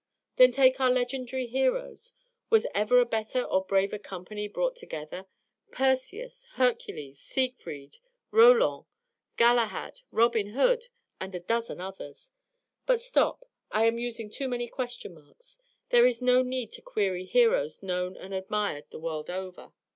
Then 0.37 0.51
take 0.51 0.79
our 0.79 0.89
legendary 0.89 1.45
heroes: 1.45 2.13
was 2.49 2.65
ever 2.73 2.97
a 2.99 3.05
better 3.05 3.43
or 3.43 3.63
braver 3.63 3.99
company 3.99 4.47
brought 4.47 4.75
together 4.75 5.27
Perseus, 5.71 6.47
Hercules, 6.53 7.19
Siegfried, 7.19 7.97
Roland, 8.31 8.85
Galahad, 9.37 9.99
Robin 10.09 10.53
Hood, 10.53 10.87
and 11.19 11.35
a 11.35 11.39
dozen 11.39 11.79
others? 11.79 12.31
But 12.87 12.99
stop, 12.99 13.43
I 13.69 13.85
am 13.85 13.99
using 13.99 14.31
too 14.31 14.47
many 14.49 14.67
question 14.69 15.13
marks. 15.13 15.59
There 15.91 16.07
is 16.07 16.19
no 16.19 16.41
need 16.41 16.71
to 16.71 16.81
query 16.81 17.25
heroes 17.25 17.83
known 17.83 18.17
and 18.17 18.33
admired 18.33 18.85
the 18.89 18.97
world 18.99 19.29
over. 19.29 19.71